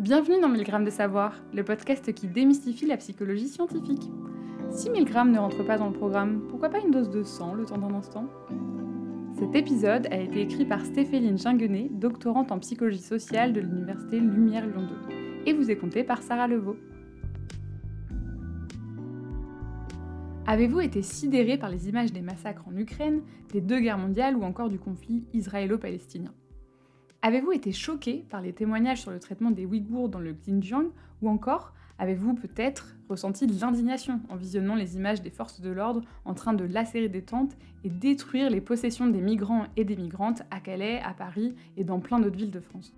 [0.00, 4.10] Bienvenue dans 1000 grammes de savoir, le podcast qui démystifie la psychologie scientifique.
[4.70, 7.52] Si 1000 grammes ne rentre pas dans le programme, pourquoi pas une dose de sang
[7.52, 8.24] le temps d'un instant?
[9.38, 14.66] Cet épisode a été écrit par Stéphéline Ginguenet, doctorante en psychologie sociale de l'université Lumière
[14.66, 15.14] Lyon 2,
[15.44, 16.78] et vous est compté par Sarah Levaux.
[20.46, 23.20] Avez-vous été sidéré par les images des massacres en Ukraine,
[23.52, 26.32] des deux guerres mondiales ou encore du conflit israélo-palestinien?
[27.22, 30.86] Avez-vous été choqué par les témoignages sur le traitement des Ouïghours dans le Xinjiang
[31.20, 36.00] ou encore avez-vous peut-être ressenti de l'indignation en visionnant les images des forces de l'ordre
[36.24, 40.42] en train de lacérer des tentes et détruire les possessions des migrants et des migrantes
[40.50, 42.94] à Calais, à Paris et dans plein d'autres villes de France?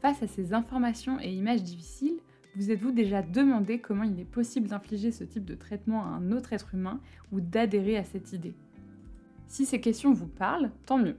[0.00, 2.20] Face à ces informations et images difficiles,
[2.54, 6.30] vous êtes-vous déjà demandé comment il est possible d'infliger ce type de traitement à un
[6.30, 7.00] autre être humain
[7.32, 8.54] ou d'adhérer à cette idée?
[9.48, 11.16] Si ces questions vous parlent, tant mieux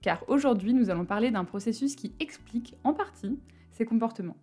[0.00, 3.38] car aujourd'hui nous allons parler d'un processus qui explique en partie
[3.72, 4.36] ces comportements.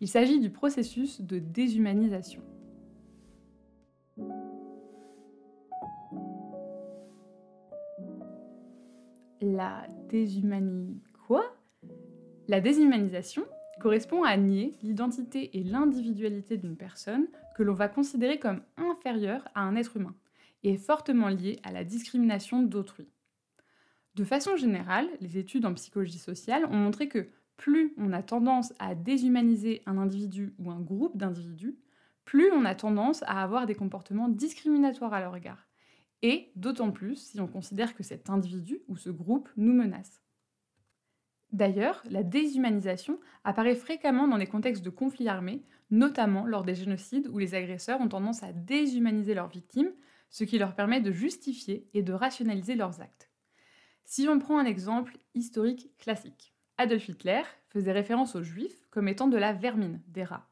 [0.00, 2.42] Il s'agit du processus de déshumanisation.
[9.40, 11.44] La déshumanisation quoi?
[12.48, 13.44] La déshumanisation
[13.80, 17.26] correspond à nier l'identité et l'individualité d'une personne
[17.56, 20.14] que l'on va considérer comme inférieure à un être humain
[20.62, 23.08] et fortement liée à la discrimination d'autrui.
[24.14, 28.74] De façon générale, les études en psychologie sociale ont montré que plus on a tendance
[28.78, 31.78] à déshumaniser un individu ou un groupe d'individus,
[32.24, 35.66] plus on a tendance à avoir des comportements discriminatoires à leur égard.
[36.20, 40.22] Et d'autant plus si on considère que cet individu ou ce groupe nous menace.
[41.50, 47.28] D'ailleurs, la déshumanisation apparaît fréquemment dans les contextes de conflits armés, notamment lors des génocides
[47.28, 49.92] où les agresseurs ont tendance à déshumaniser leurs victimes,
[50.30, 53.31] ce qui leur permet de justifier et de rationaliser leurs actes.
[54.04, 59.28] Si on prend un exemple historique classique, Adolf Hitler faisait référence aux juifs comme étant
[59.28, 60.48] de la vermine, des rats.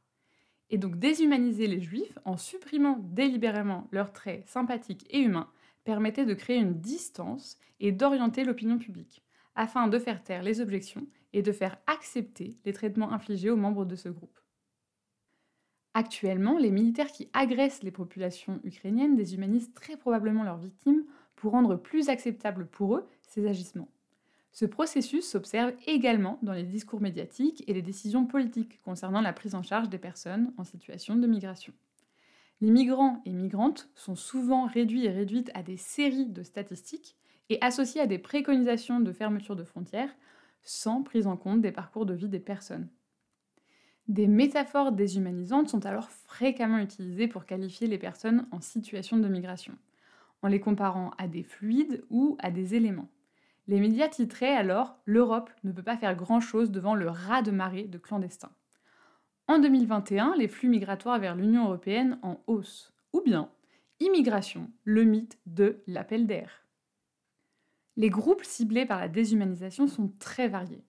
[0.71, 5.51] Et donc déshumaniser les juifs en supprimant délibérément leurs traits sympathiques et humains
[5.85, 9.25] permettait de créer une distance et d'orienter l'opinion publique,
[9.55, 13.85] afin de faire taire les objections et de faire accepter les traitements infligés aux membres
[13.85, 14.39] de ce groupe.
[15.95, 21.05] Actuellement, les militaires qui agressent les populations ukrainiennes déshumanisent très probablement leurs victimes
[21.41, 23.89] pour rendre plus acceptable pour eux ces agissements.
[24.53, 29.55] Ce processus s'observe également dans les discours médiatiques et les décisions politiques concernant la prise
[29.55, 31.73] en charge des personnes en situation de migration.
[32.61, 37.17] Les migrants et migrantes sont souvent réduits et réduites à des séries de statistiques
[37.49, 40.15] et associés à des préconisations de fermeture de frontières
[40.63, 42.89] sans prise en compte des parcours de vie des personnes.
[44.09, 49.73] Des métaphores déshumanisantes sont alors fréquemment utilisées pour qualifier les personnes en situation de migration,
[50.43, 53.09] en les comparant à des fluides ou à des éléments.
[53.67, 57.85] Les médias titraient alors L'Europe ne peut pas faire grand-chose devant le raz de marée
[57.85, 58.53] de clandestins.
[59.47, 62.93] En 2021, les flux migratoires vers l'Union européenne en hausse.
[63.13, 63.51] Ou bien
[64.01, 66.65] Immigration, le mythe de l'appel d'air.
[67.97, 70.85] Les groupes ciblés par la déshumanisation sont très variés.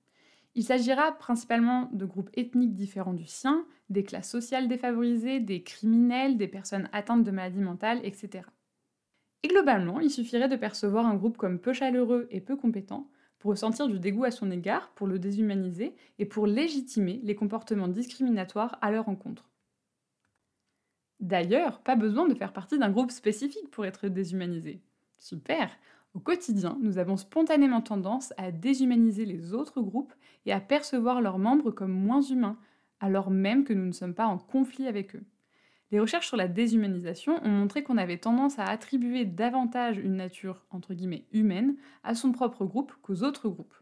[0.56, 6.38] Il s'agira principalement de groupes ethniques différents du sien, des classes sociales défavorisées, des criminels,
[6.38, 8.44] des personnes atteintes de maladies mentales, etc.
[9.44, 13.10] Et globalement, il suffirait de percevoir un groupe comme peu chaleureux et peu compétent
[13.40, 17.88] pour ressentir du dégoût à son égard, pour le déshumaniser et pour légitimer les comportements
[17.88, 19.50] discriminatoires à leur encontre.
[21.20, 24.82] D'ailleurs, pas besoin de faire partie d'un groupe spécifique pour être déshumanisé.
[25.18, 25.70] Super
[26.14, 30.14] Au quotidien, nous avons spontanément tendance à déshumaniser les autres groupes
[30.46, 32.58] et à percevoir leurs membres comme moins humains,
[33.00, 35.24] alors même que nous ne sommes pas en conflit avec eux.
[35.92, 40.66] Les recherches sur la déshumanisation ont montré qu'on avait tendance à attribuer davantage une nature
[40.70, 43.76] entre guillemets humaine à son propre groupe qu'aux autres groupes.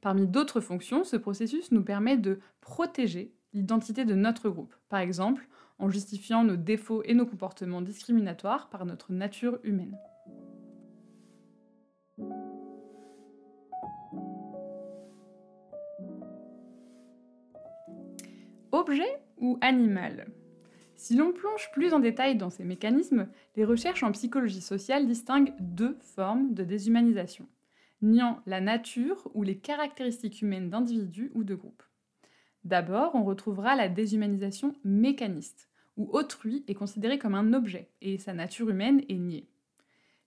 [0.00, 5.48] Parmi d'autres fonctions, ce processus nous permet de protéger l'identité de notre groupe, par exemple
[5.78, 9.98] en justifiant nos défauts et nos comportements discriminatoires par notre nature humaine.
[18.72, 20.26] Objet ou animal?
[21.00, 23.26] Si l'on plonge plus en détail dans ces mécanismes,
[23.56, 27.48] les recherches en psychologie sociale distinguent deux formes de déshumanisation,
[28.02, 31.82] niant la nature ou les caractéristiques humaines d'individus ou de groupes.
[32.64, 38.34] D'abord, on retrouvera la déshumanisation mécaniste, où autrui est considéré comme un objet et sa
[38.34, 39.48] nature humaine est niée.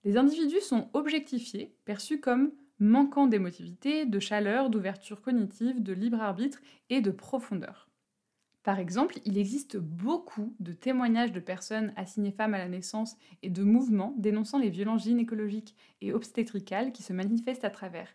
[0.02, 2.50] Les individus sont objectifiés, perçus comme
[2.80, 6.58] manquant d'émotivité, de chaleur, d'ouverture cognitive, de libre arbitre
[6.90, 7.88] et de profondeur.
[8.64, 13.50] Par exemple, il existe beaucoup de témoignages de personnes assignées femmes à la naissance et
[13.50, 18.08] de mouvements dénonçant les violences gynécologiques et obstétricales qui se manifestent à travers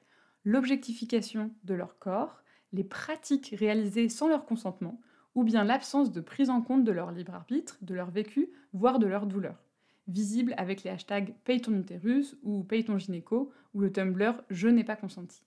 [0.44, 2.42] l'objectification de leur corps,
[2.74, 5.00] les pratiques réalisées sans leur consentement,
[5.36, 8.98] ou bien l'absence de prise en compte de leur libre arbitre, de leur vécu, voire
[8.98, 9.64] de leur douleur,
[10.08, 14.68] visible avec les hashtags paye ton utérus ou paye ton gynéco ou le Tumblr je
[14.68, 15.44] n'ai pas consenti.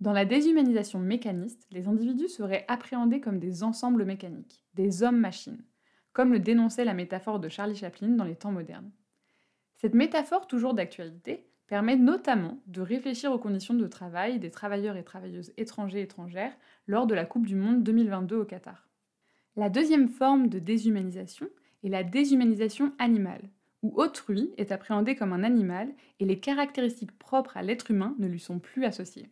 [0.00, 5.62] Dans la déshumanisation mécaniste, les individus seraient appréhendés comme des ensembles mécaniques, des hommes-machines,
[6.14, 8.90] comme le dénonçait la métaphore de Charlie Chaplin dans les temps modernes.
[9.76, 15.04] Cette métaphore toujours d'actualité permet notamment de réfléchir aux conditions de travail des travailleurs et
[15.04, 16.56] travailleuses étrangers étrangères
[16.86, 18.88] lors de la Coupe du Monde 2022 au Qatar.
[19.54, 21.48] La deuxième forme de déshumanisation
[21.84, 23.50] est la déshumanisation animale,
[23.82, 28.28] où autrui est appréhendé comme un animal et les caractéristiques propres à l'être humain ne
[28.28, 29.28] lui sont plus associées.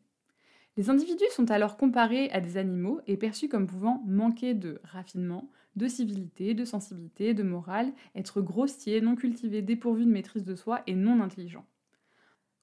[0.79, 5.51] Les individus sont alors comparés à des animaux et perçus comme pouvant manquer de raffinement,
[5.75, 10.85] de civilité, de sensibilité, de morale, être grossiers, non cultivés, dépourvus de maîtrise de soi
[10.87, 11.67] et non intelligents.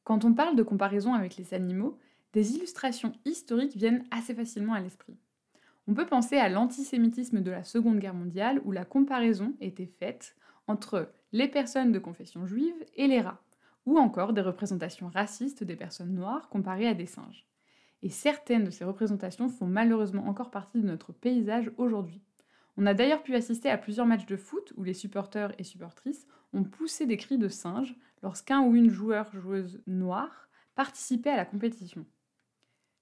[0.05, 1.99] Quand on parle de comparaison avec les animaux,
[2.31, 5.17] des illustrations historiques viennent assez facilement à l'esprit.
[5.89, 10.37] On peut penser à l'antisémitisme de la Seconde Guerre mondiale où la comparaison était faite
[10.67, 13.43] entre les personnes de confession juive et les rats,
[13.85, 17.45] ou encore des représentations racistes des personnes noires comparées à des singes
[18.05, 22.21] et certaines de ces représentations font malheureusement encore partie de notre paysage aujourd'hui.
[22.77, 26.27] On a d'ailleurs pu assister à plusieurs matchs de foot où les supporters et supportrices
[26.53, 32.05] ont poussé des cris de singe lorsqu'un ou une joueur-joueuse noire participait à la compétition.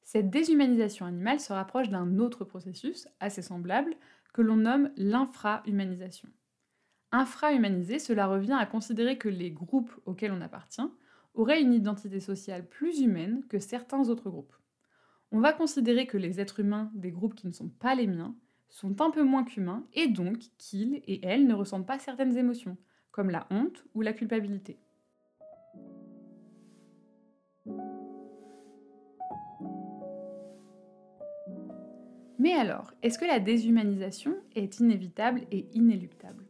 [0.03, 3.97] Cette déshumanisation animale se rapproche d'un autre processus, assez semblable,
[4.31, 6.29] que l'on nomme l'infra-humanisation.
[7.11, 10.89] Infra-humaniser, cela revient à considérer que les groupes auxquels on appartient
[11.33, 14.55] auraient une identité sociale plus humaine que certains autres groupes
[15.33, 18.35] on va considérer que les êtres humains des groupes qui ne sont pas les miens
[18.69, 22.77] sont un peu moins qu'humains et donc qu'ils et elles ne ressentent pas certaines émotions,
[23.11, 24.77] comme la honte ou la culpabilité.
[32.37, 36.45] Mais alors, est-ce que la déshumanisation est inévitable et inéluctable?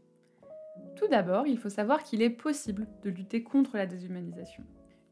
[0.97, 4.63] Tout d'abord, il faut savoir qu'il est possible de lutter contre la déshumanisation.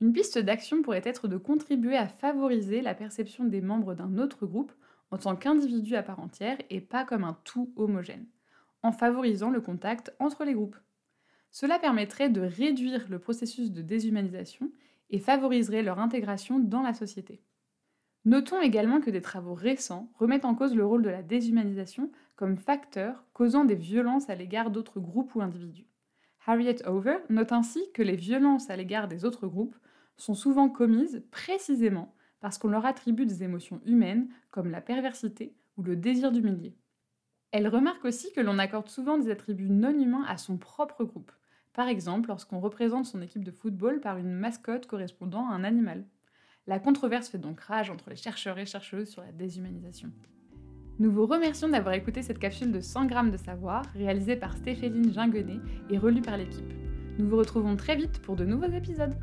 [0.01, 4.47] Une piste d'action pourrait être de contribuer à favoriser la perception des membres d'un autre
[4.47, 4.71] groupe
[5.11, 8.25] en tant qu'individus à part entière et pas comme un tout homogène,
[8.81, 10.77] en favorisant le contact entre les groupes.
[11.51, 14.71] Cela permettrait de réduire le processus de déshumanisation
[15.11, 17.43] et favoriserait leur intégration dans la société.
[18.25, 22.57] Notons également que des travaux récents remettent en cause le rôle de la déshumanisation comme
[22.57, 25.85] facteur causant des violences à l'égard d'autres groupes ou individus.
[26.47, 29.75] Harriet Over note ainsi que les violences à l'égard des autres groupes
[30.21, 35.83] sont souvent commises précisément parce qu'on leur attribue des émotions humaines comme la perversité ou
[35.83, 36.75] le désir d'humilier.
[37.51, 41.31] Elle remarque aussi que l'on accorde souvent des attributs non humains à son propre groupe,
[41.73, 46.05] par exemple lorsqu'on représente son équipe de football par une mascotte correspondant à un animal.
[46.67, 50.11] La controverse fait donc rage entre les chercheurs et chercheuses sur la déshumanisation.
[50.99, 55.11] Nous vous remercions d'avoir écouté cette capsule de 100 grammes de savoir, réalisée par Stéphéline
[55.11, 55.59] Ginguenet
[55.89, 56.73] et relue par l'équipe.
[57.17, 59.15] Nous vous retrouvons très vite pour de nouveaux épisodes.